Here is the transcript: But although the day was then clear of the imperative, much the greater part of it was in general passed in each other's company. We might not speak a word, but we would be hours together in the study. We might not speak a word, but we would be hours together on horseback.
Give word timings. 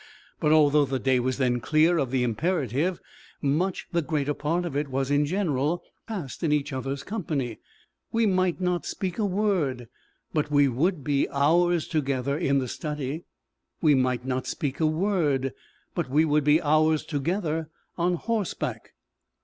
But 0.39 0.51
although 0.51 0.85
the 0.85 0.97
day 0.97 1.19
was 1.19 1.37
then 1.37 1.59
clear 1.59 1.99
of 1.99 2.09
the 2.09 2.23
imperative, 2.23 2.99
much 3.39 3.85
the 3.91 4.01
greater 4.01 4.33
part 4.33 4.65
of 4.65 4.75
it 4.75 4.87
was 4.87 5.11
in 5.11 5.27
general 5.27 5.83
passed 6.07 6.41
in 6.41 6.51
each 6.51 6.73
other's 6.73 7.03
company. 7.03 7.59
We 8.11 8.25
might 8.25 8.59
not 8.59 8.83
speak 8.87 9.19
a 9.19 9.25
word, 9.27 9.89
but 10.33 10.49
we 10.49 10.67
would 10.67 11.03
be 11.03 11.29
hours 11.29 11.87
together 11.87 12.35
in 12.35 12.57
the 12.57 12.67
study. 12.67 13.25
We 13.79 13.93
might 13.93 14.25
not 14.25 14.47
speak 14.47 14.79
a 14.79 14.87
word, 14.87 15.53
but 15.93 16.09
we 16.09 16.25
would 16.25 16.43
be 16.43 16.59
hours 16.63 17.05
together 17.05 17.69
on 17.95 18.15
horseback. 18.15 18.93